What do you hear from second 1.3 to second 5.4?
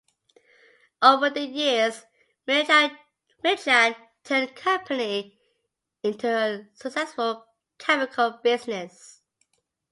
years, Milchan turned the company